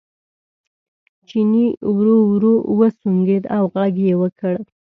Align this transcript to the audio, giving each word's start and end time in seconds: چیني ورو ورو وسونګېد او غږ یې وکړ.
چیني 1.27 1.65
ورو 1.97 2.15
ورو 2.31 2.53
وسونګېد 2.79 3.43
او 3.55 3.63
غږ 3.73 3.93
یې 4.05 4.13
وکړ. 4.21 4.55